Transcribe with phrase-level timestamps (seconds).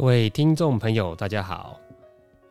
[0.00, 1.78] 各位听众朋友，大家好，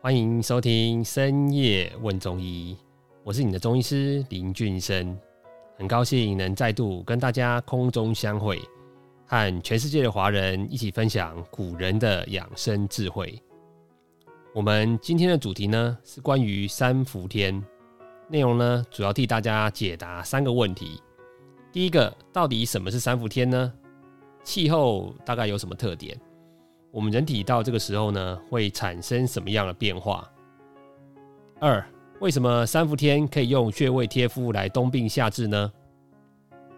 [0.00, 2.76] 欢迎收听深夜问中医，
[3.24, 5.18] 我是你的中医师林俊生，
[5.76, 8.62] 很高兴能再度跟大家空中相会，
[9.26, 13.36] 和全世界的华人一起分享古人的养生智慧。
[14.54, 17.60] 我们今天的主题呢是关于三伏天，
[18.28, 21.02] 内容呢主要替大家解答三个问题。
[21.72, 23.72] 第一个，到底什么是三伏天呢？
[24.44, 26.16] 气候大概有什么特点？
[26.92, 30.28] 我们人体到这个时候呢，会产生什么样的变化？
[31.60, 31.84] 二，
[32.20, 35.72] 为什么三伏天可以用穴位贴敷来冬病夏治呢？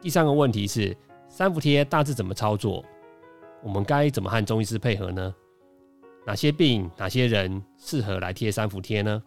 [0.01, 0.95] 第三个问题是，
[1.29, 2.85] 三伏贴大致怎么操作？
[3.63, 5.35] 我们该怎么和中医师配合呢？
[6.27, 9.23] 哪些病、哪些人适合来贴三伏贴呢？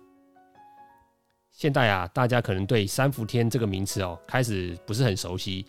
[1.51, 5.65] 现在啊，大家可能对三伏天这个名词哦，开始不是很熟悉，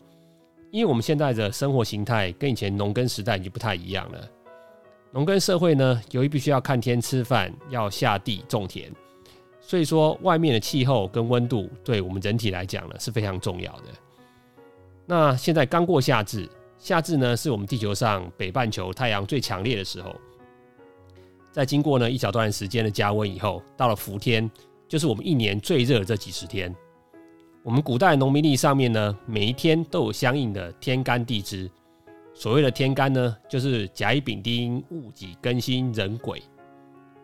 [0.72, 4.28] 因为我们现在的生活形态跟以前农耕时代已经不太一样了。
[5.12, 8.90] 农耕社会呢，由于必须要看天吃饭，要下地种田，
[9.60, 13.84] 所以说外面的气候跟温度对我们人体来讲呢是非常重要的。
[15.06, 20.14] 那现在刚过夏至，夏至呢是我们地球上北半球太阳最强烈的时候。
[21.50, 24.50] 在经过呢一小段时间的加温以后，到了伏天，
[24.86, 26.74] 就是我们一年最热的这几十天。
[27.62, 31.70] 我们古代农民历上面呢，每一天都有相应的天干地支。
[32.38, 36.38] 所谓的天干呢，就是甲乙丙丁戊己庚辛壬癸；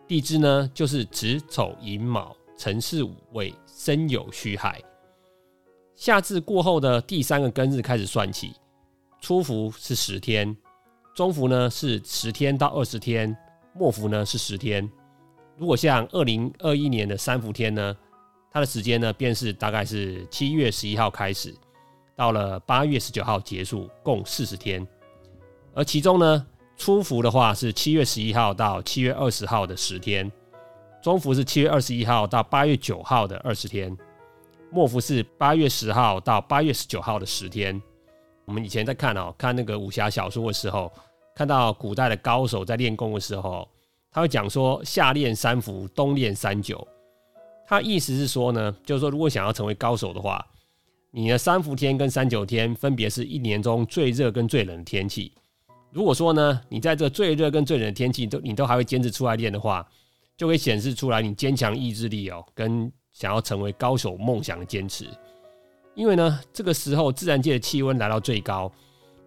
[0.07, 4.81] 地支呢，就是子丑寅卯辰巳午未申酉戌亥。
[5.95, 8.55] 夏至过后的第三个庚日开始算起，
[9.21, 10.57] 初伏是十天，
[11.13, 13.37] 中伏呢是十天到二十天，
[13.75, 14.89] 末伏呢是十天。
[15.59, 17.95] 如果像二零二一年的三伏天呢，
[18.51, 21.53] 它的时间呢便是大概是七月十一号开始，
[22.15, 24.85] 到了八月十九号结束，共四十天。
[25.75, 26.45] 而其中呢，
[26.77, 30.31] 初伏的话是七月十一号到七月二十号的十天，
[31.01, 33.95] 中伏是七月二十一号到八月九号的二十天，
[34.69, 37.81] 末伏是八月十号到八月十九号的十天。
[38.45, 40.91] 我们以前在看哦，看那个武侠小说的时候，
[41.33, 43.67] 看到古代的高手在练功的时候，
[44.11, 46.85] 他会讲说夏练三伏，冬练三九。
[47.65, 50.45] 他意思是说呢，就是说如果想要成为高手的话，
[51.09, 55.31] 你的三伏天跟三九天分别是一年中最热跟最冷的天气。
[55.93, 59.87] 如果说呢，你在这最热跟最冷的天气都你都还会坚持出来练的话，
[60.35, 65.07] 就会显示出来你坚强意志力哦，跟想要成为高手梦想的坚持。
[65.93, 68.71] 因为呢，这个时候自然界的气温来到最高，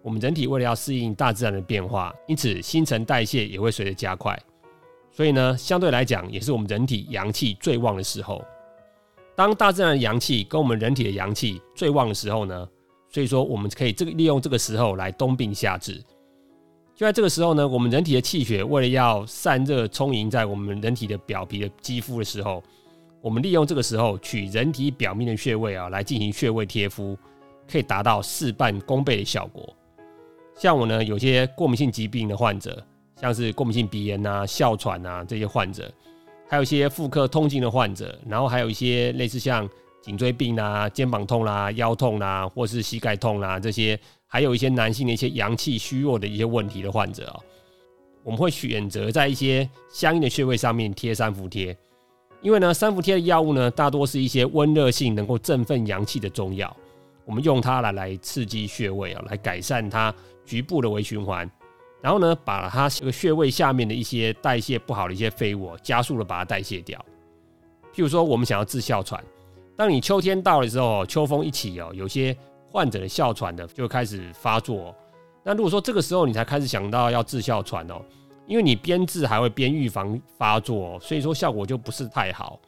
[0.01, 4.37] 我们人体为了要适应大自然的变化，因此新陈代谢也会随着加快。
[5.09, 8.43] 所以呢，相对来讲，也是我们人体阳气最旺的时候。
[9.37, 12.67] 当大自然的阳气跟我们人体的阳气最旺的时候呢，
[13.09, 16.03] 所以说我们可以这个利用这个时候来冬病夏治。
[16.97, 22.63] 就在这个时候呢，我们人体的气血为了要散热充盈在我们人体的表皮的肌肤的时候，
[23.21, 27.15] 我们利用这个时候取人体表面的穴位啊，来进行穴位贴敷，
[27.71, 29.71] 可以达到事半功倍的效果。
[30.55, 32.83] 像我呢，有些过敏性疾病的患者，
[33.21, 35.93] 像是过敏性鼻炎啊、哮喘啊这些患者，
[36.49, 39.69] 还有一些妇科痛经的患者，然后还有一些类似像
[40.01, 43.99] 颈椎病啊、肩膀痛啦、腰痛啦，或是膝盖痛啦这些。
[44.29, 47.39] 还有一些男性的一些阳气虚弱的一些问题的患者啊，
[48.23, 51.75] 我们会选择在一些相应的穴位上面贴三伏贴，
[52.41, 56.75] 因为呢，三伏贴的药物呢，大多是一些温热性能够振奋阳气的中药，
[57.23, 60.13] 我们用它来来刺激穴位啊，来改善它
[60.45, 61.49] 局部的微循环，
[62.01, 66.99] 然后呢，把它这个穴位下面的一些代谢不好的一些废物，加速的把它代谢掉。
[67.95, 69.23] 譬如说，我们想要治哮喘，
[69.77, 72.37] 当你秋天到的时候，秋风一起哦，有些。
[72.77, 74.95] 患者的哮喘呢就开始发作，
[75.43, 77.99] 那如果说这个时候你才开始想到要治哮喘哦，
[78.45, 82.59] 因为你边治还会边预防发作，所以说效果就不是太好。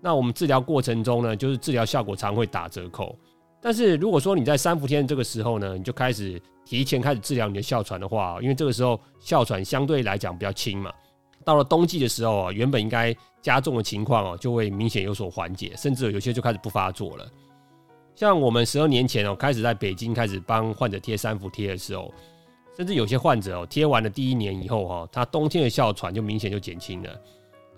[0.00, 3.18] 那我们治疗过程中呢，就是治疗效果常会打折扣。
[3.60, 10.92] 但是如果说你在三伏天这个时候呢，你就开始提前开始治疗你的哮喘的话，因为这个时候哮喘相对来讲比较轻嘛，
[11.44, 13.12] 到了冬季的时候啊，原本应该
[13.42, 17.28] 加重的情况哦，就会明显有所缓解，甚至有些就开始不发作了。
[18.16, 22.12] 像我们十二年前哦，开始在北京开始帮患者贴三伏贴的时候，
[22.74, 27.20] 甚至有些患者哦，贴完了第一年以后哈，他冬天的哮喘就明显就减轻了。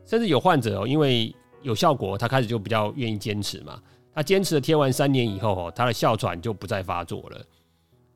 [0.07, 3.83] 甚至有患者哦，因为有效果，他开始就比较愿意坚持嘛。
[4.15, 7.45] 他坚持了贴完三年以后哦，他的哮喘就不再发作了。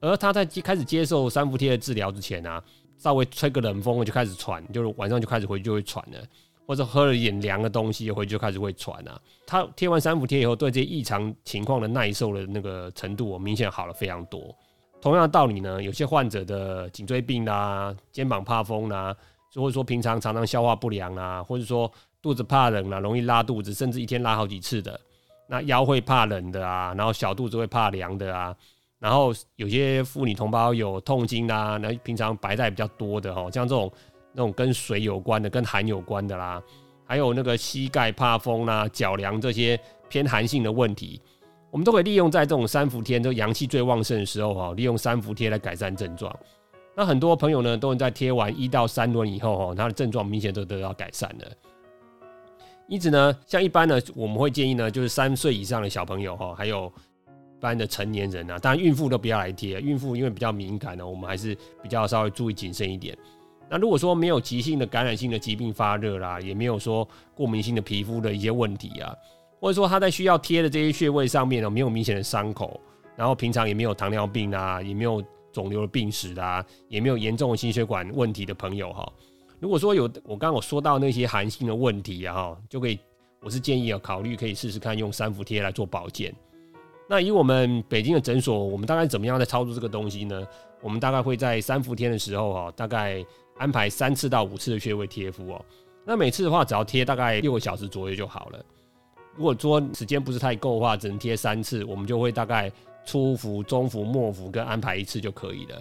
[0.00, 2.62] 而他在开始接受三伏贴的治疗之前啊，
[2.98, 6.18] 稍微吹个冷风就开始喘，就是晚上就开始回去就会喘了。
[6.66, 9.20] 或者喝了一点凉的东西，回去就开始会喘啊。
[9.46, 14.54] 他贴完三伏贴以后，对这些异常情况的耐受的那个程度，我明显好了非常多。
[15.00, 19.14] 同样的道理呢，有些患者的颈椎病啦、肩膀怕风啦，
[19.54, 21.90] 或者说平常常常消化不良啊，或者说
[22.22, 24.98] 肚子怕冷啊，容易拉肚子，甚至一天拉好几次的。
[25.48, 28.56] 那腰会怕冷的啊，然后小肚子会怕凉的啊，
[29.00, 33.92] 然后有些妇女同胞有痛经啊，那平常白带比较多的哦，像这种
[34.32, 36.62] 那种跟水有关的、跟寒有关的啦，
[37.04, 41.20] 还有那个膝盖怕风啦、脚凉这些偏寒性的问题，
[41.70, 46.34] 我们都可以利用在这种三伏天，这阳气最旺盛的时候哈，利用三伏贴来改善症状。
[46.94, 51.46] 那很多朋友呢，都能在贴完一到三轮以后哈，他的症状明显都得到改善了。
[52.88, 56.92] 因此呢，像一般呢，我们会建议呢，就是三岁以上的小朋友哈，还有
[57.26, 63.16] 一般的成年人啊，当然孕妇都不要来贴，孕妇因为比较敏感呢，我们还是比较稍微注意谨慎一点。
[63.72, 69.16] 那如果说没有急性的感染性的疾病发热啦，也没有说过敏性的皮肤的一些问题啊，
[69.58, 72.78] 或者说他在需要贴的这些穴位上面呢，没有明显的伤口，
[73.16, 75.24] 然后平常也没有糖尿病啊，也没有
[75.54, 79.10] 肿瘤的病史啊，也没有严重的心血管问题的朋友哈。
[79.58, 82.98] 如果说有我刚刚我说到那些寒性的问题啊，哈，就可以，
[83.40, 86.30] 我是建议啊，考虑可以试试看用三伏贴来做保健。
[87.08, 90.46] 那以我们北京的诊所，我们大概怎么样在操作这个东西呢？
[90.80, 93.24] 我们大概会在三伏天的时候啊，大概
[93.62, 95.64] 安排三次到五次的穴位贴敷哦。
[96.04, 98.64] 那每次的话，只要贴大概六个小时左右就好了。
[99.36, 102.70] 如果说时间不是太够的话，只能贴三次，我们就会大概
[103.06, 105.80] 初伏、中伏、末伏跟安排一次就可以了。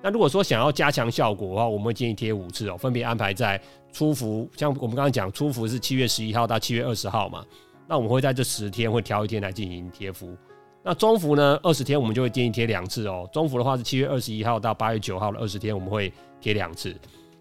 [0.00, 3.60] 那如果说想要加强效果的话，我们会建议贴五次哦，分别安排在
[3.92, 7.44] 初伏，像我们刚刚讲初伏是七月十一号到七月二十号嘛，
[7.88, 10.36] 那我们会在这十天会挑一天来进行贴敷。
[10.88, 13.28] 那中伏呢，二十天我们就会建议贴两次哦。
[13.32, 16.94] 中伏的话是七月二十一号到八月九号的二十天，我们会贴两次。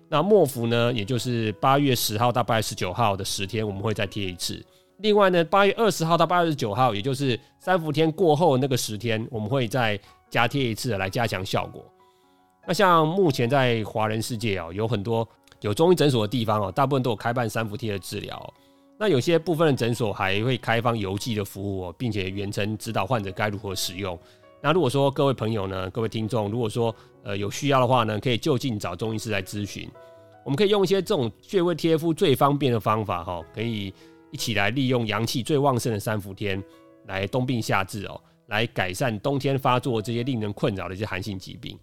[0.10, 4.66] 那末伏呢，也就是八月十号到八月十九号的十天，我们会再贴一次。
[4.98, 11.86] 另外呢，八月二十号到八月十九号，也就是三伏天过后那个十天，我们会再加贴一次来加强效果。
[12.66, 15.28] 那像目前在华人世界哦，有很多
[15.62, 18.54] 有中医诊所的地方哦，大部分都有开办三伏贴的治疗。
[18.98, 24.18] 那有些部分的诊所还会开放邮寄的服务哦，并且远程指导患者该如何使用。
[24.62, 29.90] 那如果说各位朋友呢，各位听众，如果说呃有需要的话呢，可以就近找中医师来咨询。
[30.44, 33.94] 我们可以用一些这种穴位贴敷最方便的方法哈，可以
[34.32, 36.64] 一起来利用阳气最旺盛的三伏天
[37.08, 41.78] 来冬病夏治哦，来改善冬天发作这些令人困扰的一些寒性疾病。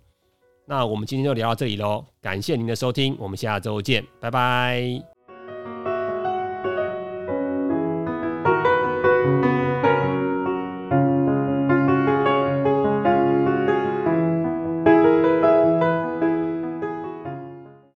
[0.65, 5.12] 那我们今天就聊到这里喽，感谢您的收听，我们下周见，拜拜。